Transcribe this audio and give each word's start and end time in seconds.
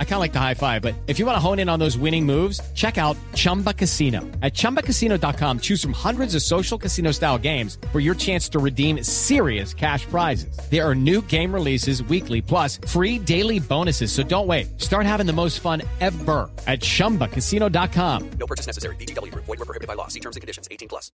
I 0.00 0.04
kind 0.04 0.14
of 0.14 0.20
like 0.20 0.32
the 0.32 0.40
high 0.40 0.54
five, 0.54 0.82
but 0.82 0.94
if 1.06 1.20
you 1.20 1.26
want 1.26 1.36
to 1.36 1.40
hone 1.40 1.60
in 1.60 1.68
on 1.68 1.78
those 1.78 1.96
winning 1.96 2.26
moves, 2.26 2.60
check 2.74 2.98
out 2.98 3.16
Chumba 3.34 3.72
Casino. 3.72 4.22
At 4.42 4.54
ChumbaCasino.com, 4.54 5.60
choose 5.60 5.80
from 5.80 5.92
hundreds 5.92 6.34
of 6.34 6.42
social 6.42 6.76
casino 6.76 7.12
style 7.12 7.38
games 7.38 7.78
for 7.92 8.00
your 8.00 8.16
chance 8.16 8.48
to 8.48 8.58
redeem 8.58 9.04
serious 9.04 9.72
cash 9.72 10.04
prizes. 10.06 10.58
There 10.68 10.84
are 10.84 10.96
new 10.96 11.22
game 11.22 11.54
releases 11.54 12.02
weekly, 12.02 12.42
plus 12.42 12.80
free 12.88 13.20
daily 13.20 13.60
bonuses. 13.60 14.10
So 14.10 14.24
don't 14.24 14.48
wait. 14.48 14.80
Start 14.80 15.06
having 15.06 15.26
the 15.26 15.32
most 15.32 15.60
fun 15.60 15.82
ever 16.00 16.50
at 16.66 16.80
ChumbaCasino.com. 16.80 18.30
No 18.40 18.46
purchase 18.46 18.66
necessary. 18.66 18.96
BGW. 18.96 19.32
Void 19.34 19.46
were 19.46 19.56
prohibited 19.58 19.86
by 19.86 19.94
law. 19.94 20.08
See 20.08 20.20
terms 20.20 20.34
and 20.34 20.40
conditions. 20.40 20.66
18 20.72 20.88
plus. 20.88 21.12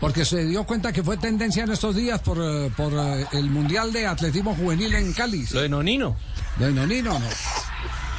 Porque 0.00 0.24
se 0.24 0.44
dio 0.44 0.64
cuenta 0.64 0.92
que 0.92 1.02
fue 1.02 1.16
tendencia 1.16 1.64
en 1.64 1.70
estos 1.72 1.96
días 1.96 2.20
por, 2.20 2.38
eh, 2.38 2.70
por 2.76 2.92
eh, 2.92 3.26
el 3.32 3.50
Mundial 3.50 3.92
de 3.92 4.06
Atletismo 4.06 4.54
Juvenil 4.54 4.94
en 4.94 5.12
Cali. 5.12 5.44
Lo 5.52 5.62
de 5.62 5.68
Nonino. 5.68 6.16
Lo 6.58 6.66
¿De 6.66 6.72
Nonino 6.72 7.18
no? 7.18 7.26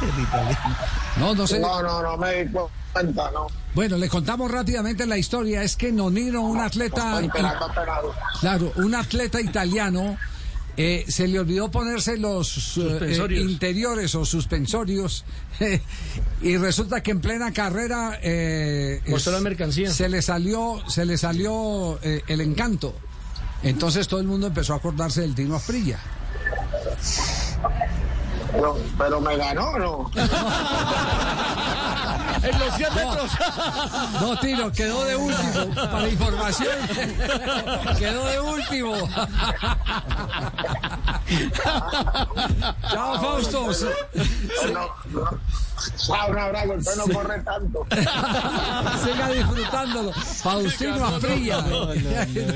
No, 1.18 1.34
no 1.34 1.46
sé. 1.46 1.58
No, 1.58 1.82
no, 1.82 2.02
no 2.02 2.16
me 2.18 2.44
di 2.44 2.50
cuenta, 2.92 3.30
no. 3.30 3.46
Bueno, 3.74 3.96
le 3.96 4.08
contamos 4.08 4.50
rápidamente 4.50 5.06
la 5.06 5.16
historia. 5.18 5.62
Es 5.62 5.76
que 5.76 5.90
Nonino, 5.92 6.42
un 6.42 6.60
atleta, 6.60 7.20
claro, 8.40 8.72
un 8.76 8.94
atleta 8.94 9.40
italiano, 9.40 10.16
eh, 10.76 11.06
se 11.08 11.26
le 11.26 11.38
olvidó 11.40 11.70
ponerse 11.70 12.18
los 12.18 12.76
eh, 12.76 12.98
eh, 13.30 13.40
interiores 13.40 14.14
o 14.14 14.26
suspensorios 14.26 15.24
y 16.42 16.56
resulta 16.58 17.02
que 17.02 17.12
en 17.12 17.20
plena 17.22 17.50
carrera 17.52 18.18
eh, 18.22 19.00
Mostró 19.08 19.32
es- 19.32 19.38
la 19.38 19.42
mercancía. 19.42 19.90
se 19.90 20.08
le 20.10 20.20
salió, 20.20 20.82
se 20.88 21.06
le 21.06 21.16
salió 21.16 21.98
eh, 22.02 22.22
el 22.28 22.42
encanto. 22.42 22.94
Entonces 23.62 24.06
todo 24.06 24.20
el 24.20 24.26
mundo 24.26 24.48
empezó 24.48 24.74
a 24.74 24.76
acordarse 24.76 25.22
del 25.22 25.34
Tino 25.34 25.56
Asprilla. 25.56 25.98
Pero, 28.52 28.78
pero 28.96 29.20
me 29.20 29.36
ganó, 29.36 29.78
¿no? 29.78 30.10
En 32.42 32.58
los 32.58 32.74
100 32.74 32.94
metros. 32.94 33.30
No, 34.20 34.38
Tino, 34.38 34.70
quedó 34.70 35.04
de 35.04 35.16
último. 35.16 35.74
Para 35.74 36.08
información, 36.08 36.76
quedó 37.98 38.26
de 38.26 38.40
último. 38.40 38.94
Chao, 42.90 43.20
Fausto. 43.20 43.70
No, 44.72 44.90
no. 45.06 45.30
Chao, 46.06 46.30
un 46.30 46.38
abrazo, 46.38 46.72
usted 46.74 46.96
no 46.96 47.04
corre 47.14 47.40
tanto. 47.42 47.86
Siga 49.04 49.30
disfrutándolo. 49.30 50.12
Faustino 50.12 51.04
Afrilla. 51.06 51.60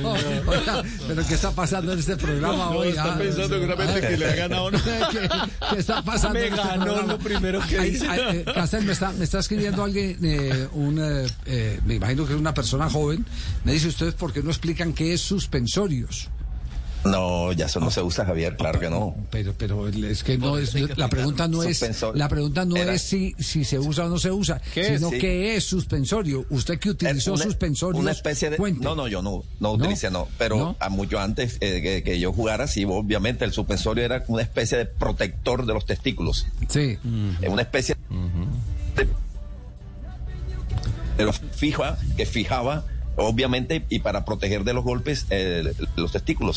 No, 0.01 0.13
oiga, 0.47 0.83
Pero 1.07 1.27
¿qué 1.27 1.35
está 1.35 1.51
pasando 1.51 1.93
en 1.93 1.99
este 1.99 2.17
programa 2.17 2.71
hoy? 2.71 2.89
está 2.89 3.15
ah? 3.15 3.19
pensando 3.19 3.49
seguramente 3.59 4.01
que 4.01 4.17
le 4.17 4.27
ha 4.31 4.35
ganado. 4.35 4.71
¿Qué, 5.11 5.29
qué 5.73 5.79
está 5.79 6.03
pasando 6.03 6.35
Me 6.39 6.47
en 6.47 6.55
este 6.55 6.67
ganó 6.69 6.85
programa? 6.85 7.13
lo 7.13 7.19
primero 7.19 7.61
que 7.69 7.79
Ay, 7.79 7.91
hice. 7.91 8.09
ay, 8.09 8.21
eh, 8.39 8.45
Castel, 8.55 8.85
me 8.85 8.93
está, 8.93 9.13
me 9.13 9.25
está 9.25 9.39
escribiendo 9.41 9.85
alguien, 9.85 10.19
eh, 10.23 10.69
un, 10.73 10.99
eh, 10.99 11.27
eh, 11.47 11.81
me 11.85 11.95
imagino 11.95 12.27
que 12.27 12.33
es 12.35 12.39
una 12.39 12.55
persona 12.55 12.89
joven. 12.89 13.25
Me 13.65 13.73
dice, 13.73 13.89
¿ustedes 13.89 14.15
por 14.15 14.33
qué 14.33 14.43
no 14.43 14.51
explican 14.51 14.93
qué 14.93 15.13
es 15.15 15.21
suspensorios? 15.21 16.29
No, 17.05 17.51
ya 17.53 17.65
eso 17.67 17.81
no 17.81 17.91
se 17.91 18.03
usa, 18.03 18.27
Javier, 18.27 18.57
claro 18.57 18.79
que 18.79 18.91
no. 18.91 19.15
Pero, 19.31 19.55
pero 19.57 19.89
es 19.89 20.23
que 20.23 20.37
no 20.37 20.59
es, 20.59 20.75
la 20.99 21.09
pregunta 21.09 21.49
no 21.49 21.63
es, 21.63 21.83
la 22.15 22.29
pregunta 22.29 22.67
no 22.67 22.77
Era- 22.77 22.93
es 22.95 23.01
si, 23.03 23.35
si 23.39 23.65
se 23.65 23.79
usa 23.79 24.05
o 24.05 24.09
no 24.11 24.19
se 24.19 24.31
usa, 24.31 24.61
¿Qué 24.75 24.99
sino? 24.99 25.09
Sí. 25.09 25.19
qué 25.19 25.57
es 25.57 25.65
suspensorio. 25.65 26.45
Usted 26.51 26.79
que 26.79 26.91
utilizó 26.91 27.33
una, 27.33 27.45
suspensorios. 27.45 28.03
una 28.03 28.13
especie 28.13 28.51
de 28.51 28.59
cuente. 28.59 28.85
no 28.85 28.95
no 28.95 29.09
yo 29.09 29.23
no 29.23 29.31
no 29.61 29.69
¿No? 29.69 29.71
utilicé 29.73 30.11
no 30.11 30.29
pero 30.37 30.57
¿No? 30.59 30.77
a 30.79 30.91
mucho 30.91 31.19
antes 31.19 31.57
eh, 31.61 31.81
que, 31.83 32.03
que 32.03 32.21
yo 32.21 32.33
jugara 32.35 32.67
sí 32.67 32.85
obviamente 32.87 33.45
el 33.47 33.53
suspensorio 33.53 34.05
era 34.05 34.23
una 34.29 34.43
especie 34.43 34.77
de 34.77 34.85
protector 34.87 35.65
de 35.65 35.73
los 35.73 35.87
testículos 35.87 36.47
Sí. 36.69 36.99
Es 37.41 37.49
una 37.49 37.63
especie 37.63 37.97
de, 38.97 39.09
de 41.17 41.25
los 41.25 41.41
fija 41.57 41.99
que 42.17 42.27
fijaba 42.27 42.85
obviamente 43.17 43.85
y 43.91 43.99
para 43.99 44.25
proteger 44.25 44.65
de 44.65 44.73
los 44.73 44.85
golpes 44.85 45.27
eh, 45.31 45.73
los 45.97 46.13
testículos 46.13 46.57